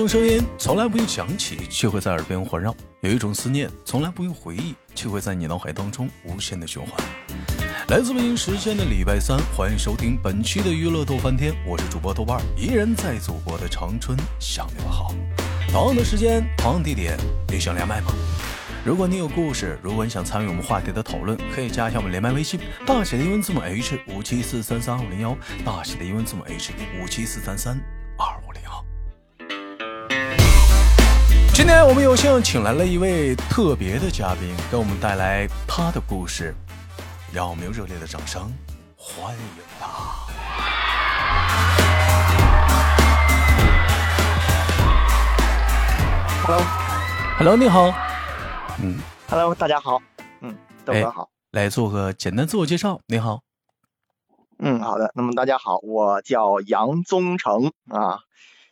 [0.00, 6.90] 种声音从来不用响起，却会在耳边环绕；有一种思念从来不用回忆，却会在你脑海当中无限的循环。
[7.88, 15.14] 来自北京时间的礼拜三，欢迎收听本期的娱乐逗翻天，我是主播豆瓣，依然在祖国的长春向你们好。
[15.70, 18.10] 同样的时间，同样地点，你想连麦吗？
[18.82, 27.78] 如果你有故事，如果你想参与我们话题的讨论，可以加一下我们连麦微信，大写的英文字母 H 五七四三三二五零幺，大写的英文字母 H 五七四三三
[31.62, 36.54] 今天我们有幸请来了一位特别的嘉宾，给我们带来他的故事，
[37.34, 38.50] 让我们用热烈的掌声
[38.96, 39.42] 欢迎
[39.78, 39.86] 他。
[47.36, 47.92] Hello，你好，
[48.82, 48.98] 嗯
[49.28, 50.00] ，Hello，大家好，
[50.40, 50.56] 嗯，
[50.86, 53.02] 豆哎哥好，来做个简单自我介绍。
[53.06, 53.42] 你好，
[54.60, 58.20] 嗯，好的，那么大家好，我叫杨宗成啊，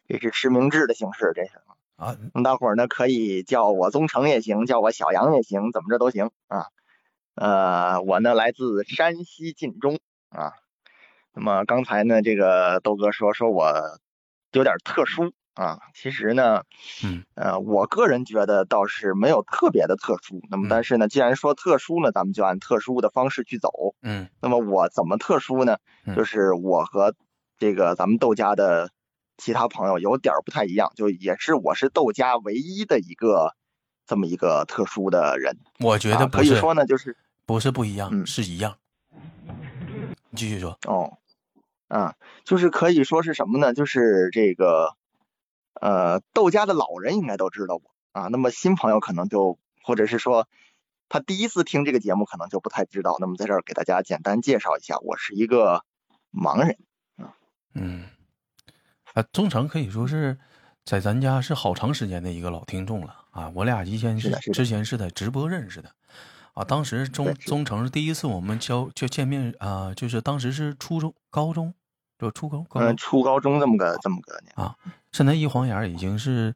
[0.08, 1.50] 这是实名制的形式，这是，
[1.98, 6.66] 啊，大伙儿呢可以叫我宗成也行，叫我小杨也行，怎么着都行啊，
[7.34, 9.98] 呃，我呢来自山西晋中
[10.30, 10.52] 啊，
[11.34, 13.98] 那么刚才呢这个豆哥说说我
[14.52, 16.62] 有点特殊啊，其实呢，
[17.02, 23.70] 嗯，呃，我个人觉得倒是没有特别的特殊，那么嗯但是呢，既然说特殊呢，咱们就按特殊的方式去走。
[24.02, 24.28] 嗯。
[24.40, 25.78] 那么我怎么特殊呢？
[26.06, 26.14] 嗯。
[26.14, 27.12] 就是我和
[27.58, 28.90] 这个咱们豆家的
[29.38, 33.54] 其他朋友有点儿不太一样，就也是我是豆家唯一的一个
[34.06, 35.56] 这么一个特殊的人。
[35.80, 38.76] 我觉啊得不是，可以说呢，就是不是不一样，嗯是一样。
[40.28, 40.78] 你继续说。
[40.84, 41.16] 哦，
[41.88, 43.72] 啊，就是可以说是什么呢？
[43.72, 44.94] 就是这个
[45.80, 50.46] 呃，豆家的老人应该都知道我啊，那么新朋友可能就或者是说。
[51.10, 53.16] 他第一次听这个节目，可能就不太知道。
[53.18, 55.82] 那么在这儿给大家简单介绍一下，我是一个
[56.30, 56.76] 盲人
[57.16, 57.32] 啊。
[57.72, 58.04] 嗯，
[59.18, 60.38] 啊，宗成可以说是
[60.84, 63.50] 在咱家是好长时间的一个老听众了啊。
[63.52, 65.90] 我俩以前是之前是在直播认识的
[66.54, 66.62] 啊。
[66.62, 71.74] 当时宗对是的宗成是第一次我们交就见面啊，就是当时是初中、高中，
[72.16, 74.76] 就初高高嗯，初高中这么个这么个年，啊。
[75.10, 76.54] 现在一晃眼已经是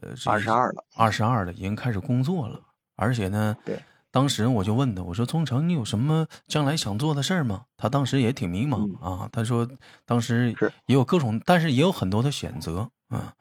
[0.00, 0.84] 呃二十二了。
[0.94, 2.60] 二十二了，已经开始工作了，
[2.94, 3.82] 而且呢，对，
[4.16, 7.64] 当时我就问他，我说宗成，你有什么将来想做的事儿吗？
[7.76, 9.68] 他当时也挺迷茫、啊，他说
[10.06, 10.56] 当时
[10.86, 13.34] 也有各种，但是也有很多的选择，啊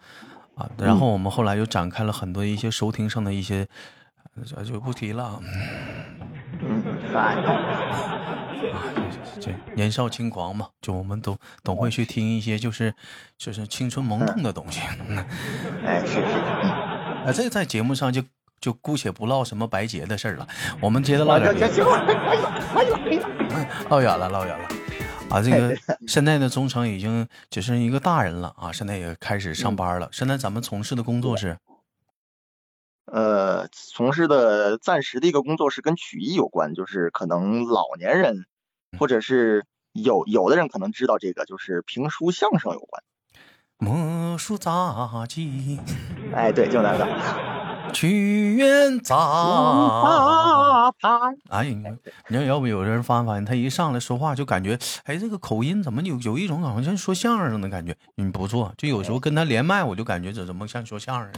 [0.55, 3.65] 啊，然后我们后来又展开了很多一些收听上的一些，
[4.35, 5.39] 呃这就不提了啊，
[6.59, 6.83] 嗯，
[7.15, 7.33] 啊，
[9.39, 12.93] 这 这年少轻狂嘛，就我们都总会去听一些就是
[13.37, 14.81] 就是青春萌动的东西，
[15.85, 16.19] 哎，是是，
[16.63, 16.69] 嗯
[17.25, 18.21] 啊，这在节目上就
[18.59, 20.47] 就姑且不唠什么白洁的事儿了，
[20.81, 21.37] 我们接着唠。
[23.89, 24.65] 唠远了，唠远了。
[25.29, 25.75] 啊，这个
[26.07, 30.07] 现在的忠诚已经只是一个大人了啊，现在也开始上班了。
[30.11, 31.57] 现在咱们从事的工作是，
[33.05, 38.45] 呃，从事的暂时的一个工作是跟曲艺有关，就是可能老年人，
[38.99, 43.03] 或者是有有的人可能知道这个，就是评书相声有关。
[43.77, 45.79] 魔术杂技，
[46.33, 47.64] 哎，对，就那个。
[47.93, 49.15] 屈原杂。
[49.15, 51.83] 大盘，哎，你
[52.27, 57.95] 你要要不有人发现他一上来说话就感觉，哎，这个口音怎么有有一种好像说相声的感觉？
[58.17, 61.31] 嗯，不错，就有时候跟他连麦，我就感觉这怎么像说相声。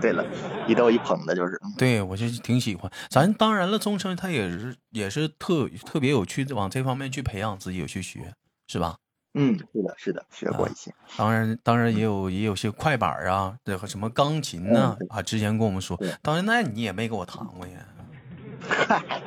[0.00, 0.24] 对了，
[0.66, 1.60] 一逗一捧的，就是。
[1.76, 2.90] 对，我就挺喜欢。
[3.08, 8.32] 咱当然了，钟声他也是也是特特别有趣往这方面去培养自己，有去学，
[8.66, 8.96] 是吧？
[9.34, 10.92] 嗯，是的，是的，学过一些。
[11.16, 17.86] 当然，当然也有也有些快板啊，这和什么钢琴呐、嗯啊，之前跟我们说对，当然那你也没给我弹过呀。
[18.68, 19.22] 嗨，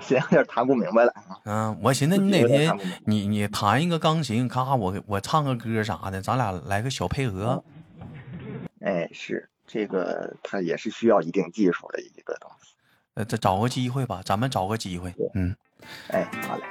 [0.00, 1.38] 现在有点谈不明白了啊。
[1.44, 2.76] 嗯，我寻思你哪天
[3.06, 7.62] 你你弹一个钢琴，咔，我我唱个歌啥的，咱俩来个小配合。
[8.80, 12.74] 哎，是这个，它也是需要一定技术的一个东西。
[13.14, 15.14] 呃，再找个机会吧，咱们找个机会。
[15.34, 15.54] 嗯，
[16.08, 16.64] 哎，好嘞。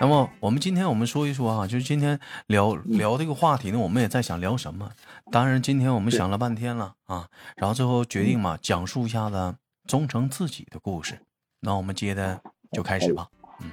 [0.00, 4.90] 那么我们今天我们说一说啊，就是今天聊聊这个话题呢，我们也在想聊什么。
[5.32, 9.54] 当然，今天我们想了半天了啊，然后最后决定嘛，讲述一下子
[9.86, 11.18] 忠诚自己的故事。
[11.60, 12.38] 那我们接着
[12.72, 13.28] 就开始吧。
[13.60, 13.70] 嗯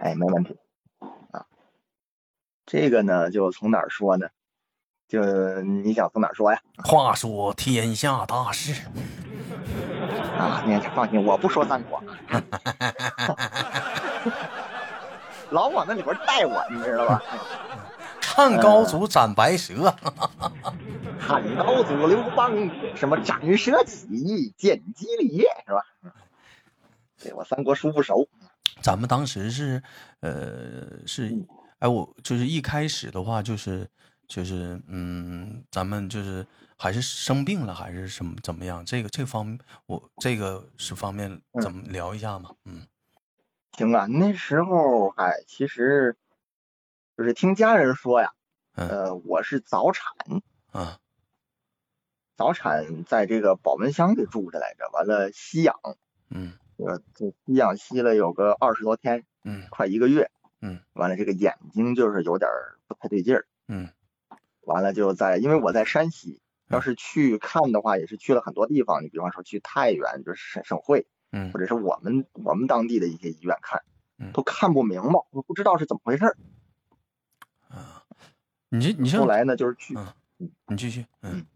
[0.00, 0.56] 哎，没问题。
[1.30, 1.44] 啊，
[2.66, 4.26] 这个呢，就从哪儿说呢？
[5.06, 5.22] 就
[5.62, 6.60] 你想从哪儿说呀？
[6.84, 8.72] 话说天下大事，
[10.38, 12.02] 啊，你放心，我不说三国，
[15.50, 17.22] 老往那里边带我，你知道吧？
[18.22, 19.94] 汉高祖斩白蛇，
[21.18, 22.52] 汉高祖刘邦
[22.94, 26.14] 什么斩蛇起义、见机礼，是吧？
[27.22, 28.26] 对我三国书不熟，
[28.80, 29.82] 咱们当时是，
[30.20, 31.36] 呃，是，
[31.80, 33.86] 哎，我就是一开始的话，就是
[34.26, 36.46] 就是嗯，咱们就是
[36.78, 38.82] 还是生病了，还是什么怎么样？
[38.86, 42.50] 这个这方我这个是方便怎么聊一下嘛？
[42.64, 42.86] 嗯，
[43.72, 46.16] 行啊，那时候哎，其实
[47.16, 48.32] 就是听家人说呀，
[48.74, 50.04] 呃，我是早产
[50.72, 50.98] 啊，
[52.36, 55.76] 早产在这个保温箱里住着来着，完了吸氧，
[56.28, 60.30] 嗯，这这吸氧吸了有个二十多天，嗯，快一个月，
[60.60, 62.50] 嗯，完了这个眼睛就是有点
[62.86, 63.88] 不太对劲儿，嗯。
[64.62, 69.02] 完了就在，因为我在山西，要是去看的话，也是去了很多地方。
[69.02, 73.82] 你比方说去太原，就是省省会，嗯，或者是我们我们当地的一些医院看，
[74.18, 76.36] 嗯，都看不明白，我不知道是怎么回事。
[77.68, 78.04] 啊，
[78.68, 81.46] 你这你后来呢，就是去，嗯，你继续，嗯，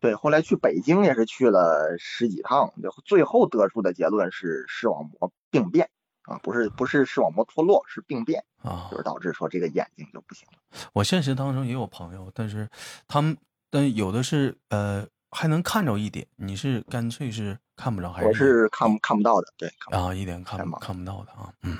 [0.00, 5.90] 对，后来去北京也是去了十几趟，就最后得出的结论是视网膜病变。
[6.26, 10.58] 啊，不是不是视网膜脱落，是病变啊，就是导致说这个眼睛就不行了。
[10.94, 12.66] 我现实当中也有朋友，但是
[13.06, 13.36] 他们
[13.68, 18.28] 但有的是呃还能看着一点，你是干脆是看不着还是？
[18.28, 21.76] 我是看看不到的，对啊，一点看看不到的啊，嗯。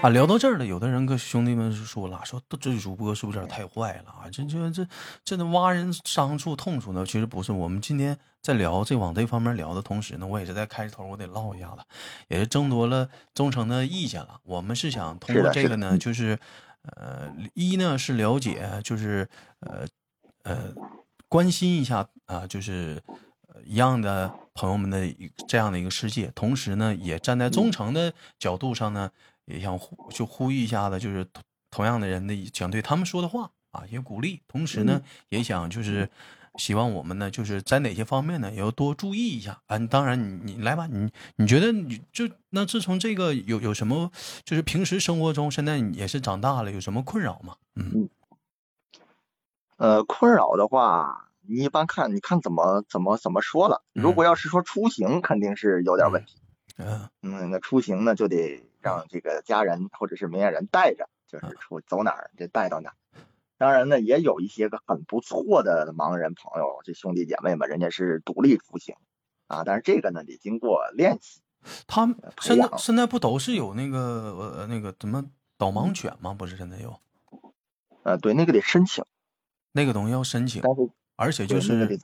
[0.00, 4.30] 啊，聊到这儿了，有的人跟兄弟们说了，说这主播是不是有点太坏了啊？
[4.32, 4.86] 这这这
[5.24, 7.04] 这能挖人伤处痛处呢？
[7.04, 11.78] 其实不是，我们今天在聊这往这方面聊的同时呢，我也是在开头我得唠一下子，
[12.28, 14.40] 也是争夺了忠诚的意见了。
[14.44, 16.38] 我们是想通过这个呢，就是
[16.82, 19.28] 呃，一呢是了解，就是
[19.60, 19.86] 呃
[20.42, 20.72] 呃
[21.32, 23.02] 关心一下啊，就是
[23.64, 25.08] 一样的朋友们的
[25.48, 29.10] 这样的一个世界，同时呢，也站在忠诚的角度上呢。
[29.46, 34.40] 也想呼就呼吁一下子，就是同同样的人的想对他们说的话啊，也鼓励。
[34.46, 36.08] 同时呢，也想就是
[36.54, 39.76] 希望我们呢，就是在哪些方面呢，也要多注意一下啊。
[39.78, 44.12] 当然，你你来吧，你你觉得你就那自从这个有有什么，
[44.44, 47.56] 就是平时生活中现在也是长大了，有什么困扰吗？
[47.74, 48.08] 嗯，
[49.82, 53.82] 呃，困扰的话，你一般看你看怎么怎么怎么说了。
[53.92, 56.40] 如果要是说出行，肯定是有点问题。
[56.76, 58.62] 嗯嗯，那出行呢就得。
[58.82, 62.96] 让这个家人或者是明眼人带着，就是出走哪儿就带到哪儿。
[63.56, 68.96] 当然呢，也有一些个很不错的盲人朋友，这兄弟姐妹们，人家是独立出行
[69.46, 69.62] 啊。
[69.64, 71.42] 但是这个呢，得经过练习。
[71.86, 75.24] 他们现在现在不都是有那个呃那个怎么
[75.56, 76.34] 导盲犬吗？
[76.36, 76.98] 不是现在有？
[78.02, 79.04] 呃，对，那个得申请，
[79.72, 80.62] 那个东西要申请，
[81.16, 81.98] 而且就是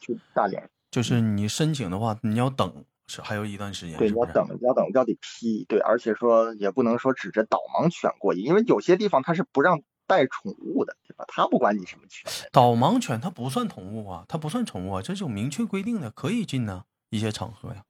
[0.91, 2.85] 就是你申请的话，你要等。
[3.11, 11.25] 是还有一段时间，对，要等，要等，要得批，对，而且说也不能说指着导盲犬过夜，因为有些地方它是不让带宠物的，对吧？
[11.27, 12.31] 他不管你什么犬。
[12.53, 17.83] 导盲犬它不算宠物啊，它不算宠物啊，这是有明确规定的，可以进呢一些场合呀。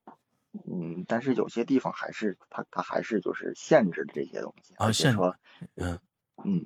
[0.70, 5.34] 嗯，但是有些地方还是它它还是就是限制这些东西，啊，限说，
[5.75, 5.98] 嗯
[6.44, 6.64] 嗯，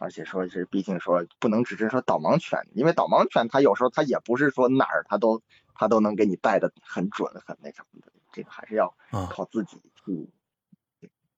[0.00, 5.42] 而且说是毕竟说不能只是说导盲犬，因为导盲犬它有时候它也不是说哪儿它都。
[5.76, 8.94] 它都能给你带的很准，很那什么的，这个还是要
[9.28, 10.30] 靠自己去。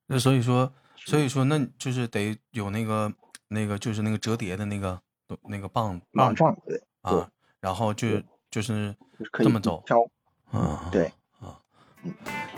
[0.05, 3.11] 那所以说，所以说，那就是得有那个
[3.47, 5.01] 那个，就是那个折叠的那个
[5.41, 7.27] 那个棒棒杖，对啊，
[7.59, 8.21] 然后就
[8.51, 8.95] 就是
[9.33, 9.83] 这么走，
[10.53, 11.16] 嗯，对啊，嗯。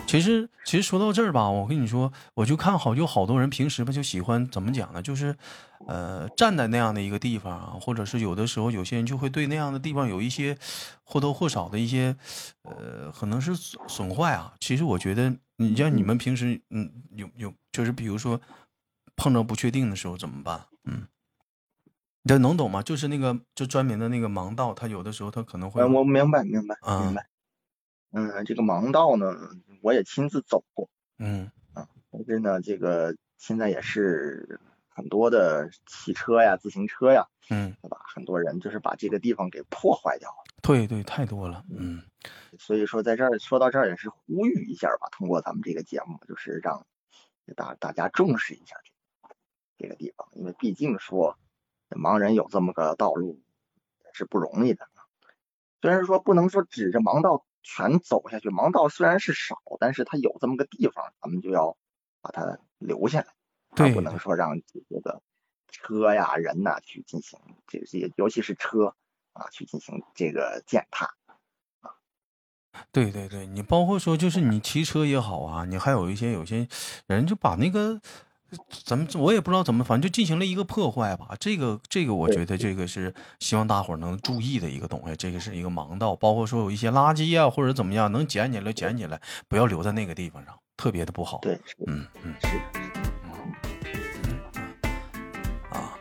[0.06, 5.00] 其实，其实说到这儿吧，我跟你说，我就看好有好多人平时吧就喜欢怎么讲呢？
[5.00, 5.36] 就是，
[5.86, 10.58] 呃，站在那样的一个地方啊，或者是有的时候有些人就会对那样的地方有一些
[11.04, 12.16] 或多或少的一些，
[12.62, 14.52] 呃，可能是损坏啊。
[14.58, 18.40] 其实我觉得，你像你们平时，嗯，有有，就是比如说
[19.14, 20.60] 碰到不确定的时候怎么办？
[20.84, 21.06] 嗯，
[22.24, 22.82] 你能懂吗？
[22.82, 27.26] 就是那个就专门的那个盲道，他有的时候他可能会，我明白，明白，明白。
[28.12, 29.34] 嗯，这个盲道呢？
[29.82, 37.98] 我也亲自走过，嗯啊，但是呢，这个现在也是很多的汽车呀、自行车呀，嗯，对吧？
[38.14, 40.36] 很多人就是把这个地方给破坏掉了。
[40.60, 42.02] 对对，太多了，嗯。
[42.58, 46.84] 所以说，在这儿说到这儿也是呼吁一下吧，通过咱们这个节目，就是让
[47.56, 49.34] 大大家重视一下这
[49.78, 51.38] 这个地方，因为毕竟说
[51.88, 53.40] 盲人有这么个道路
[54.04, 54.88] 也是不容易的。
[55.80, 57.46] 虽然说不能说指着盲道。
[57.62, 61.76] 全走下去，盲道虽然是少，但是它有这么个地方，咱们就要
[62.20, 63.26] 把它留下来，
[63.74, 65.22] 对，不能说让这个
[65.68, 68.94] 车呀、人呐去进行这些，尤其是车
[69.32, 71.06] 啊去进行这个践踏
[71.80, 71.94] 啊。
[72.92, 76.68] 对对对，你包括说就是你骑车也好啊，你还有一些有些
[77.06, 78.00] 人就把那个。
[78.84, 81.28] 咱们我也不知道怎么，反正就进行了一个破坏吧。
[81.38, 85.14] 这个这个，我觉得这个是希望大伙儿能注意的一个东西。
[85.16, 91.38] 这个是一个盲道，包括说有一些垃圾啊或者怎么样，能捡起来捡起来，不要留在那个地方上，特别的不好。
[91.42, 92.48] 对，嗯嗯是，
[95.70, 95.96] 啊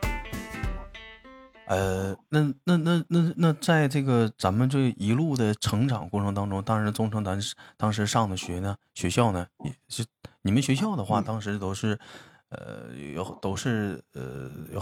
[1.67, 7.39] 呃，那那那那那，在这个咱们这一路的成长过程当中，当然宗成咱
[7.77, 10.03] 当时上的学呢，学校呢也是
[10.41, 11.99] 你们学校的话，当时都是
[12.49, 14.81] 呃有都是呃有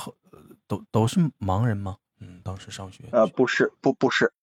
[0.67, 1.97] 都都是盲人吗？
[2.19, 4.33] 嗯，当时上学呃不是不不是，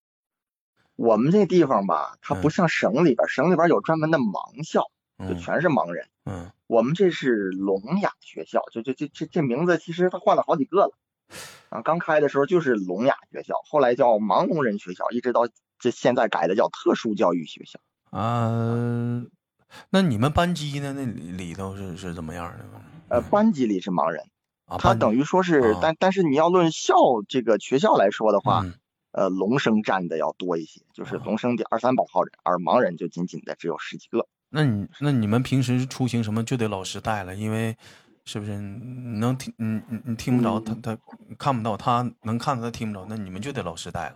[0.95, 4.89] 我们这地方吧，它不像省里边，省里边有专门的盲校，
[5.27, 6.07] 就全是盲人。
[6.25, 10.97] 嗯，我们这是聋哑学校，就就这这这名字其实它换了好几个了。
[11.69, 17.79] 啊，刚开的时候就是聋哑学校，后来叫盲聋人学校，一直到这现在改的叫特殊教育学校。
[18.11, 19.25] 啊，
[19.89, 20.93] 那你们班级呢？
[20.93, 22.65] 那里头是是怎么样的？
[23.09, 24.23] 呃，班级里是盲人，
[24.79, 26.95] 他等于说是，但但是你要论校
[27.27, 28.65] 这个学校来说的话，
[29.11, 34.27] 呃，聋生占的要多一些，就是聋生得二三百号人，而盲人就仅仅的只有十几个。
[34.49, 37.75] 那你那你们平时出行什么就得老师带了，因为。
[38.27, 39.53] 是不是你能听？
[39.57, 40.97] 你你你听不着他，他
[41.37, 44.15] 看不到，他能看到，他听不着，那你们就得老师带了。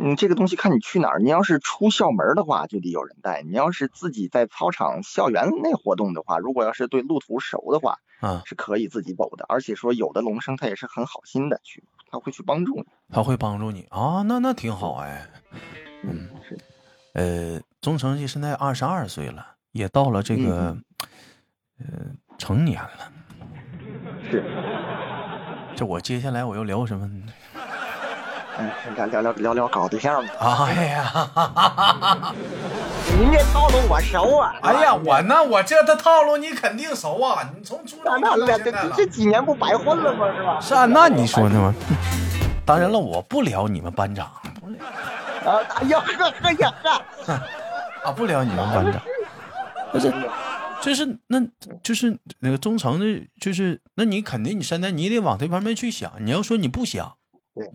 [0.00, 1.18] 嗯，这个东西看你去哪儿。
[1.18, 9.44] 你要是出校门的话，就得有人带；你要是自己在操场、校园内活动的话，如果要是对路途熟的话，啊，是可以自己走的。
[9.48, 12.86] 而且说有的龙生他也是很好心的去，他会去帮助你。
[13.10, 14.22] 他会帮助你啊？
[14.22, 15.28] 那那挺好哎。
[16.02, 16.56] 嗯，是。
[17.14, 20.76] 呃，钟成绩现在二十二岁了，也到了这个，
[21.80, 21.86] 呃。
[22.38, 23.12] 成年了，
[24.30, 24.44] 是。
[25.74, 27.10] 这我接下来我要聊什么？
[28.58, 30.66] 嗯，聊聊聊聊聊搞对象吧。
[30.66, 32.34] 哎呀，
[33.18, 34.52] 您这套路我熟啊！
[34.62, 37.48] 哎呀，我那我这的套路你肯定熟啊！
[37.56, 40.26] 你从初中到现在了，这几年不白混了吗？
[40.36, 40.60] 是吧？
[40.60, 41.74] 是啊，那你说呢吗？
[42.66, 44.26] 当然了，我不聊你们班长。
[44.26, 45.62] 啊！
[45.76, 47.32] 哎呀呵呵呀呵！
[48.10, 49.00] 啊，不聊你们班长。
[49.92, 50.12] 不是。
[50.80, 51.40] 就是那，
[51.82, 56.12] 就是那个忠诚的，就是那你肯定你现在你得往这方面去想。
[56.20, 57.14] 你要说你不想，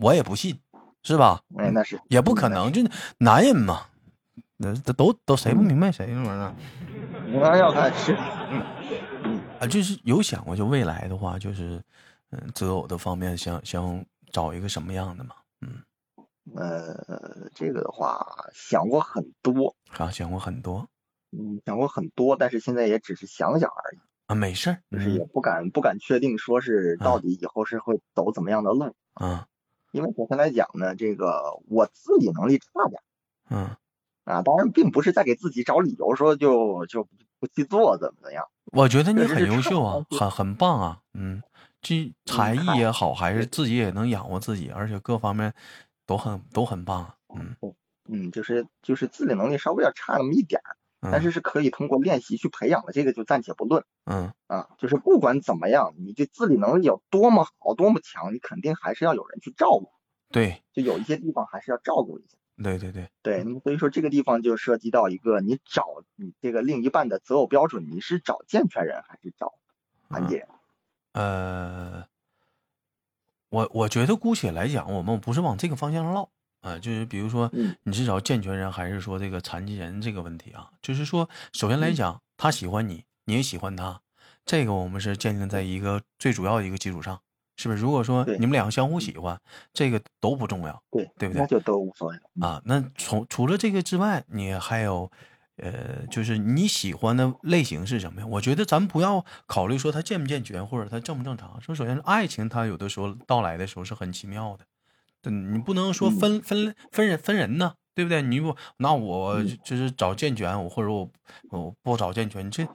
[0.00, 0.58] 我也不信，
[1.04, 1.40] 是吧？
[1.58, 2.82] 哎，那是也不可能，就
[3.18, 3.82] 男人嘛，
[4.56, 6.54] 那都都谁不明白谁那玩意儿？
[7.32, 8.14] 我要看是，
[9.60, 11.80] 啊，就是有想过，就未来的话，就是
[12.30, 15.36] 嗯，择偶的方面，想想找一个什么样的嘛？
[15.60, 15.82] 嗯，
[16.56, 20.88] 呃，这个的话想过很多啊，想过很多。
[21.36, 29.46] 嗯，想过很多，但是现在也只是想想而已啊，没事儿，就是也不敢不敢确定说是到底以后是会走怎么样的路啊，
[29.94, 33.00] 因为首先来讲呢，这个我自理能力差点，
[33.48, 33.70] 嗯，
[34.24, 37.06] 啊，当然并不是在给自己找理由说就就
[37.38, 41.40] 不去做怎么怎么样，我觉得你很优秀啊，很很棒啊，嗯，
[41.80, 45.54] 这才艺也好，还是自己也能养活自己，而且各方面
[46.04, 47.54] 都很都很棒，嗯
[48.08, 50.76] 嗯，就是就是自理能力稍微要差那么一点儿。
[51.10, 53.84] 但是是可以通过练习去培养的，这个就暂且不论。
[54.04, 59.88] 嗯啊，就是不管怎么样，你这自理能力有多么好、多么强，你肯定还是要有人去照顾。
[60.30, 62.36] 对，就有一些地方还是要照顾一下。
[62.62, 69.54] 对对对对，那么所以说这个地方就涉及到一个，你找你这个另一半的择偶标准，你是找健全人还是找
[70.08, 70.46] 残疾人？
[71.12, 72.06] 呃，
[73.48, 76.28] 我我觉得姑且来讲，我们不是往这个方向上唠。
[76.64, 77.50] 啊，就是比如说，
[77.82, 80.70] 你是找健全人还是说这个残疾人这个问题啊？
[80.80, 84.00] 就是说，首先来讲，他喜欢你，你也喜欢他，
[84.46, 87.20] 这个我们是建立在一个最主要的一个基础上，
[87.58, 87.82] 是不是？
[87.82, 89.38] 如果说你们两个相互喜欢，
[89.74, 91.42] 这个都不重要，对对不对？
[91.42, 92.62] 那就都无所谓啊。
[92.64, 95.10] 那从除了这个之外，你还有，
[95.58, 98.26] 呃，就是你喜欢的类型是什么呀？
[98.26, 101.60] 我觉得咱们不要考虑说他健不健全或者他正不正常。
[101.60, 104.64] 说首先爱情，它有的时候到来的时候是很奇妙的。
[105.30, 108.22] 你不能说分分分人分人呢，对不对？
[108.22, 111.10] 你不那我就是找健全，我或者我
[111.50, 112.66] 我不找健全，你这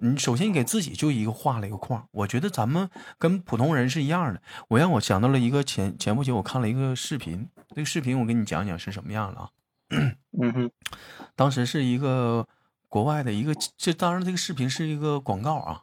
[0.00, 2.06] 你首先给自己就一个画了一个框。
[2.12, 4.42] 我觉得咱们跟普通人是一样的。
[4.68, 9.50] 我让我想到了一个前前不久我看了一个视频，这个视频我给你讲讲是什么样的啊？
[10.38, 10.70] 嗯哼，
[11.34, 12.46] 当时是一个
[12.88, 15.82] 国外的一个，这当然这个视频是一个广告啊，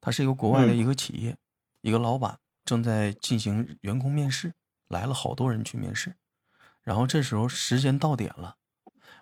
[0.00, 1.36] 它是一个国外的一个企业，
[1.80, 4.52] 一个老板正在进行员工面试。
[4.94, 6.14] 来了好多人去面试，
[6.84, 8.56] 然后这时候时间到点了，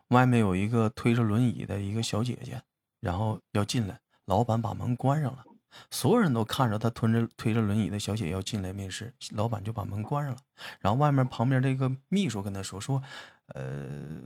[0.09, 2.63] 外面有一个推着轮椅的一个小姐姐，
[3.01, 5.43] 然后要进来，老板把门关上了，
[5.91, 10.41] 所有人都看着她推着推着轮椅的小姐要进来面试，老板就把门关上了，
[10.79, 13.03] 然后外面旁边这个秘书跟他说说，
[13.47, 14.21] 呃，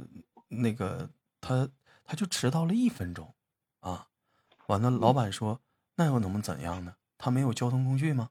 [0.48, 1.08] 那个
[1.40, 1.68] 他
[2.04, 3.32] 他就迟到了一分钟，
[3.80, 4.08] 啊，
[4.66, 5.60] 完了老板说
[5.94, 6.96] 那又能怎样呢？
[7.16, 8.30] 他没有交通工具吗？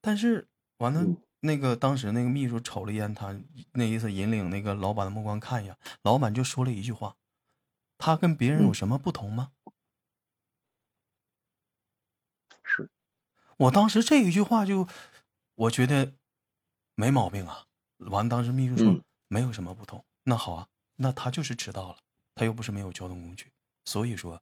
[0.00, 0.46] 但是
[0.78, 1.04] 完了。
[1.44, 3.36] 那个当时那个秘书瞅了一眼他，
[3.72, 7.16] 那意思引领那个老板的目光看一眼，老板就说了一句话
[7.98, 9.50] ：“他跟别人有什么不同吗？”
[12.62, 12.88] 是，
[13.56, 14.86] 我当时这一句话就，
[15.56, 16.12] 我觉得
[16.94, 17.66] 没毛病啊。
[17.98, 20.04] 完，当时秘书说嗯没有什么不同。
[20.22, 21.98] 那好啊，那他就是迟到了，
[22.36, 23.50] 他又不是没有交通工具，
[23.84, 24.40] 所以说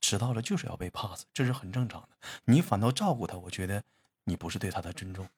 [0.00, 2.08] 迟到了就是要被 pass，这是很正常的。
[2.44, 3.84] 你反倒照顾他，我觉得
[4.24, 5.28] 你不是对他的尊重，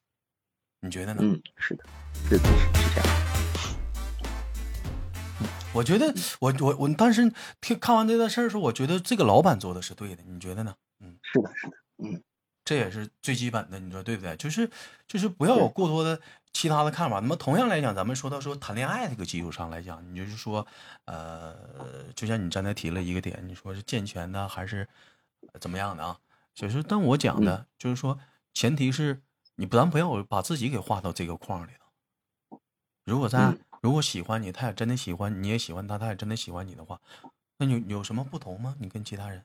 [0.84, 1.20] 你觉得呢？
[1.22, 1.84] 嗯，是的，
[2.28, 3.06] 是的，是是这样。
[5.72, 10.74] 我觉得我我我当时听看完这段事儿的时候，我觉得这个老板做的是对的，你觉得呢？
[10.98, 12.20] 嗯，是的，是的，嗯，
[12.64, 14.36] 这也是最基本的，你说对不对？
[14.36, 14.68] 就是
[15.06, 16.20] 就是不要有过多的
[16.52, 17.20] 其他的看法。
[17.20, 20.66] 那么同样来讲，咱们说到说谈恋爱这个基础上来讲，你就是说，
[21.04, 21.56] 呃，
[22.16, 24.88] 就像你刚才提了一个点，你说是健全的还是
[25.60, 26.18] 怎么样的啊？
[26.52, 28.18] 就是但我讲的、就是说，
[28.52, 29.22] 前提是
[29.54, 32.60] 你不咱不要把自己给画到这个框里头。
[33.04, 37.00] 如果在、嗯如果喜欢你，他也真的喜欢你，也喜欢他，他也真的喜欢你的话，
[37.58, 38.76] 那你有有什么不同吗？
[38.78, 39.44] 你跟其他人？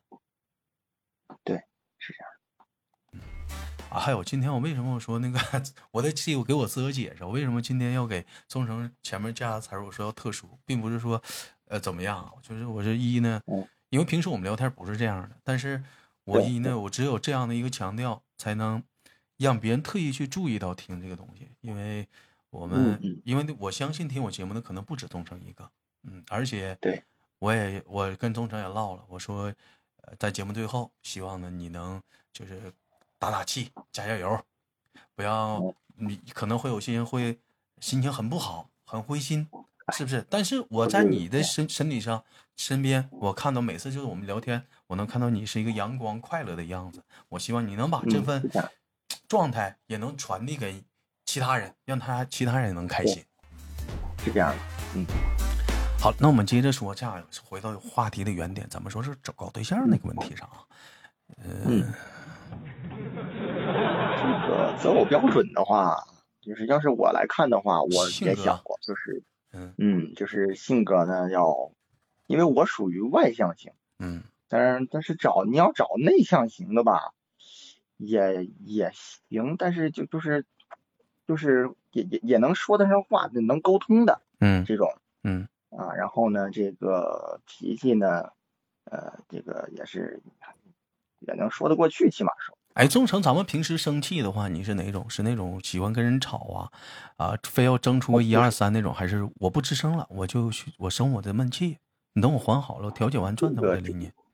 [1.44, 1.58] 对
[1.98, 3.26] 是这样。
[3.90, 5.40] 啊，还有今天我为什么我说那个
[5.90, 11.20] 我在记我给我自个解释，我为什么今天要给宗成前面加个词儿，我说要特殊，并不是说
[11.66, 15.84] 呃怎么样啊，就是我这一呢嗯，因为平时我们聊天不是这样的，但是
[16.26, 18.84] 我一呢，我只有这样的一个强调，才能
[19.38, 22.08] 让别人特意去注意到听这个东西，因为
[22.50, 25.70] 我们、因为我相信听我节目的可能不止宗成一个，
[26.04, 27.04] 嗯，而且对
[27.40, 29.54] 我也我跟宗成也唠了，我说，
[30.02, 32.02] 呃，在节目最后，希望呢你能
[32.34, 32.74] 就是
[33.20, 34.42] 打打气，加加油，
[35.16, 37.38] 不要嗯你可能会有些人会
[37.80, 39.48] 心情很不好，很灰心，
[39.94, 40.26] 是不是？
[40.30, 42.24] 但是我在你的身身体上
[42.56, 47.04] 身边，我看到每次就是我们聊天，我能看到你是一个阳光快乐的样子。
[47.30, 48.50] 我希望你能把这嗯份
[49.28, 50.84] 状态也能传递给
[51.26, 53.24] 其他人，让他其他人能开心。
[54.24, 54.56] 是这样的。
[54.96, 55.06] 嗯
[56.00, 60.62] 好，那我们接着说，这样回到话题的原点，咱们说是找搞对象那个问题上啊。
[61.44, 61.92] 嗯，
[62.92, 65.98] 这个择偶标准的话，
[66.40, 71.72] 就是要是我来看的话，我也想过，就是嗯嗯，就是性格呢要，
[72.28, 77.12] 因为我属于外向型，嗯但是但是找你要找内向型的吧，
[77.98, 80.46] 也也行，但是就就是
[81.28, 84.90] 就是也也也能说得上话，能沟通的嗯这种
[85.24, 88.30] 嗯啊，然后呢，这个脾气呢，
[88.86, 90.22] 呃，这个也是
[91.20, 92.58] 也能说得过去，起码说。
[92.74, 95.10] 哎，宗成，咱们平时生气的话，你是哪种？
[95.10, 96.72] 是那种喜欢跟人吵啊，
[97.18, 101.80] 啊，非要争出个一二三那种，还是我不吱声了，我就我生我的闷气，
[102.14, 104.06] 你等我缓好了，调解完转头我再理你。
[104.06, 104.27] 这个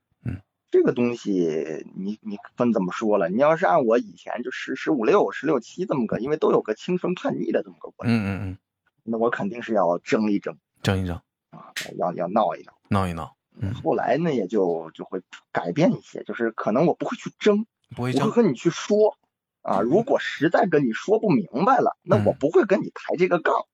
[0.81, 3.29] 东西你你分怎么说了？
[3.29, 8.57] 你要是按我以前就十十五六、十六七这么个，因为都有个青春叛逆的这么个过程，嗯嗯嗯，
[9.03, 12.73] 那我肯定是要争一争争一争，啊，要要闹一闹。
[12.89, 18.21] 闹一闹，嗯后来呢，也就就会改变一些，就是可能我不会去争，不会争。
[18.21, 19.17] 我会和你去说
[19.61, 19.81] 啊。
[19.81, 23.65] 如果实在跟你说不明白了，那我嗯不会跟你抬这个杠，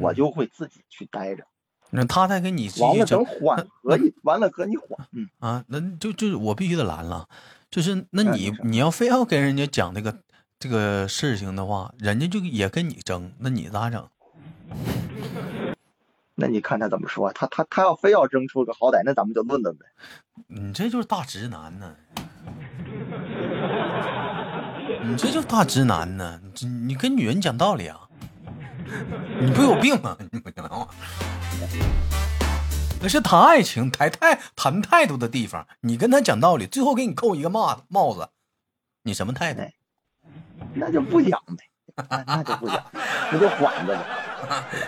[0.00, 1.46] 我就会自己去待着。
[1.96, 7.28] 那他再跟你继完了，等缓和一，完了和你缓，嗯，啊，那就就是我必须得拦了，
[7.70, 10.18] 就是那你哎你要非要跟人家讲这个
[10.58, 14.08] 这个事情的话，人家就也跟你争，那你咋整？
[16.34, 17.32] 那你看他怎么说？
[17.32, 19.86] 他他他要非要争出个好歹，那咱们就论论呗。
[20.48, 21.94] 你这就是大直男呢，
[25.04, 28.03] 你这就是大直男呢，你你跟女人讲道理啊？
[29.40, 30.16] 你不有病吗？
[30.32, 30.88] 你不行吗？
[33.00, 38.28] 那是谈爱情、谈态、谈态度的地方，你跟他讲道理，最后给你扣一个帽子帽子，
[39.02, 39.60] 你什么态度？
[39.60, 39.72] 哎
[40.76, 41.64] 那就不讲呗，
[42.08, 42.82] 那那就不讲，
[43.30, 44.04] 那就缓着呗，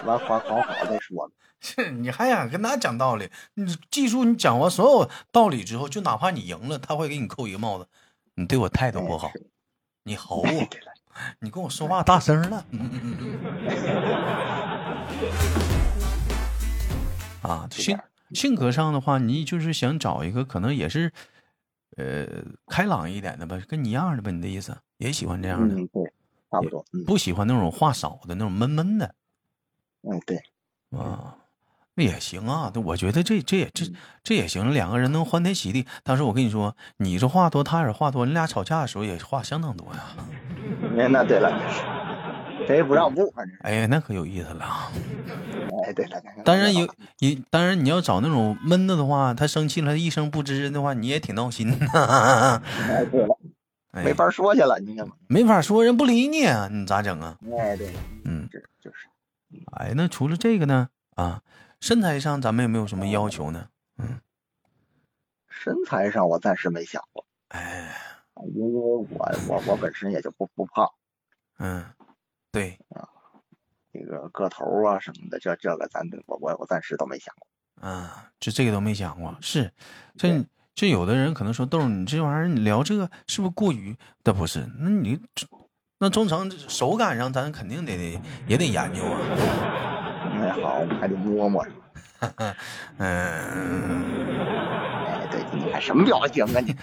[0.05, 1.35] 完缓缓好再说呗。
[1.61, 3.31] 是你还想跟他讲道理？
[3.55, 7.87] 你记住，你讲完所有道理之后，就哪怕你赢了，他会给你扣一个帽子。
[8.35, 9.33] 你对我态度不好哎，
[10.05, 10.49] 你吼我，
[11.41, 12.65] 你跟我说话大声了。
[12.71, 13.17] 嗯嗯嗯
[17.43, 17.99] 嗯啊，性
[18.33, 21.13] 性格上的话，你就是想找一个可能也是，
[21.97, 22.27] 呃，
[22.67, 24.31] 开朗一点的吧，跟你一样的吧？
[24.31, 26.13] 你的意思也喜欢这样的，嗯，对，
[26.51, 29.15] 差不多，嗯不喜欢那种话少的那种闷闷的
[30.03, 30.43] 嗯，对，
[30.99, 31.37] 啊。
[31.97, 35.87] 那也行啊，那我觉得这这也这嗯这也行，两个人能欢天喜地。
[36.05, 40.15] 当时我跟你说，你这话多，他也话多，你俩吵架的时候也话相当多呀。
[40.99, 41.51] 哎，那对了，
[42.67, 44.93] 谁也不让步，反正，哎呀，那可有意思了啊。
[45.87, 46.87] 哎，对了，当然有，
[47.21, 51.87] 也当然你要找那种闷的的话，他生气了，他一声不吱的话，你也挺闹心的。
[51.87, 53.39] 哎，对了，
[53.93, 57.39] 哎没法说去了，你看嘛，没法说，人不理你啊，你咋整啊？
[57.59, 57.91] 哎，对，
[58.25, 59.07] 嗯，这就是，
[59.79, 60.89] 哎，那除了这个呢？
[61.15, 61.41] 啊，
[61.87, 63.69] 身材上咱们有没有什么要求呢？
[63.99, 64.21] 嗯
[65.49, 67.95] 身材上我暂时没想过，哎，
[68.55, 69.07] 因为我
[69.49, 70.89] 我我本身也就不不胖，
[71.59, 71.85] 嗯，
[72.51, 73.09] 对啊，
[73.93, 77.47] 这，个个头啊什么的，这这个咱我我我暂时都没想过。
[77.83, 78.09] 嗯，
[78.41, 79.37] 这这个都没想过。
[79.41, 79.73] 是，
[80.17, 80.45] 这
[80.75, 83.97] 这有的人可能说豆儿，你这玩意儿你聊这个是不是过于？
[84.25, 85.21] 的不是，那你
[85.99, 89.96] 那忠诚手感上咱肯定得得也得研究啊。
[90.39, 91.67] 那好，还得摸摸。
[92.99, 94.05] 嗯。
[95.07, 96.75] 哎，对，你看什么表情啊你？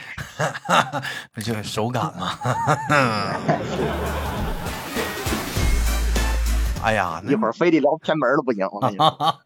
[1.34, 2.38] 不就是手感吗？
[6.84, 9.40] 哎呀，一会儿非得聊偏门了不行，我跟你说。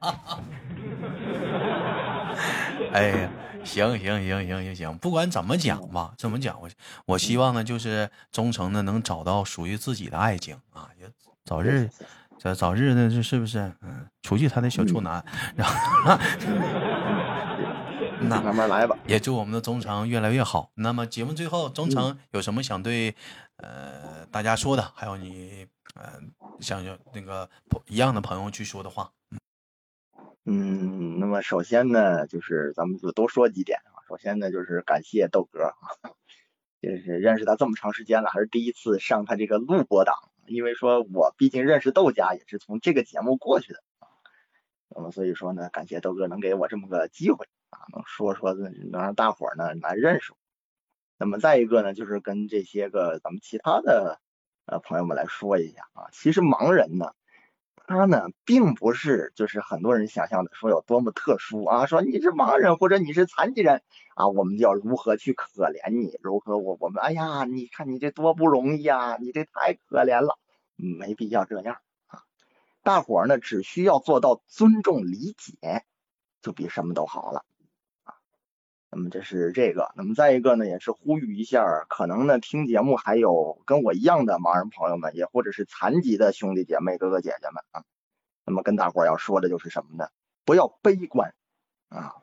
[2.91, 3.29] 哎呀，
[3.63, 6.69] 行行行行行行，不管怎么讲吧，怎么讲，我
[7.05, 11.07] 我希望呢，就是忠诚的能找到属于自己的爱情啊，也
[11.45, 11.89] 早日
[12.53, 13.59] 早早日呢，这是不是？
[13.81, 15.23] 嗯，除去他的小处男，
[15.55, 16.17] 然后
[18.21, 18.97] 那 慢慢来吧。
[19.05, 20.71] 也祝我们的忠诚越来越好。
[20.75, 23.15] 那么节目最后，忠诚有什么想对
[23.57, 24.91] 呃大家说的？
[24.95, 25.67] 还有你。
[25.99, 27.49] 嗯，想要那个
[27.87, 29.09] 一样的朋友去说的话，
[30.45, 34.05] 嗯，那么首先呢，就是咱们就多说几点啊。
[34.07, 35.73] 首先呢，就是感谢豆哥啊，
[36.83, 40.13] 就是认识他这么长时间了，还是第一次上他这个录播档，
[40.47, 44.07] 因为说我毕竟认识豆家也是从这个节目过去的啊。
[44.89, 50.37] 那么所以说呢，感谢豆哥能给我这么个机会啊，能说说能让大伙儿呢来认识我。
[51.17, 54.19] 那么再一个呢，就是跟这些个咱们其他的。
[54.69, 57.13] 呃，朋友们来说一下啊，其实盲人呢，
[57.87, 63.81] 他呢并不是就是很多人想象的说有多么特殊啊，说你是盲人或者你是残疾人
[64.15, 70.37] 啊，我们要如何去可怜你，如何我我们哎呀，你看你这多不容易啊，你这太可怜了，
[70.75, 72.23] 没必要这样啊，
[72.83, 75.85] 大伙儿呢只需要做到尊重理解，
[76.41, 77.46] 就比什么都好了。
[78.97, 87.83] 那么这是这个，那么再一个呢，也是呼吁一下，可能呢听节目还有跟我一样的盲人朋友们，也或者是残疾的兄弟姐妹、哥哥姐姐们啊。
[88.43, 90.07] 那么跟大伙要说的就是什么呢？
[90.45, 91.35] 不要悲观
[91.89, 92.15] 啊，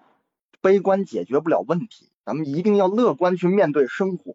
[0.60, 4.34] 悲观解决不了问题，咱们一定要乐观去面对生活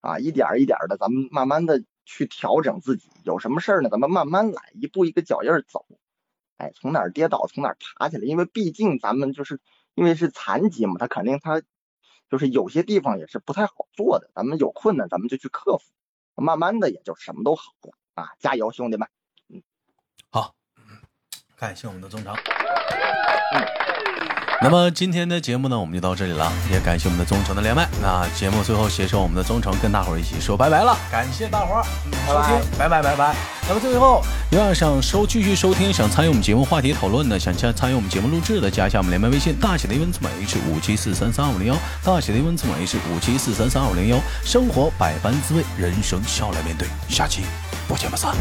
[0.00, 3.10] 啊，一点一点的，咱们慢慢的去调整自己。
[3.24, 3.88] 有什么事儿呢？
[3.88, 5.84] 咱们慢慢来，一步一个脚印走，
[6.56, 9.58] 哎，从哪儿跌倒从哪儿爬起来，因为毕竟咱们就是。
[9.96, 11.60] 因为是残疾嘛，他肯定他
[12.30, 14.30] 就是有些地方也是不太好做的。
[14.34, 15.92] 咱们有困难，咱们就去克服，
[16.36, 18.32] 慢慢的也就什么都好了啊！
[18.38, 19.08] 加油，兄弟们！
[19.48, 19.62] 嗯，
[20.30, 20.54] 好，
[21.56, 22.36] 感谢我们的中长。
[24.62, 27.88] 那么今天的节目呢，我们就到这里了，也感谢我们的忠诚的连麦。
[28.02, 31.84] 那节目最后携手我们的忠诚，跟大伙儿一起说拜拜了，感谢大伙儿
[32.26, 33.34] 收听，拜拜拜拜。
[33.66, 44.18] 那么最后，要想收继续收听，想参与我们节目话题讨论的，想加参与我们节目录制的，加一下我们连麦微信，大写的英文字母 H 五七四三三二五零幺，大写的英文字母 H 五七四三三二五零幺。
[44.44, 47.44] 生活百般滋味，人生笑来面对，下期
[47.88, 48.34] 不见不散。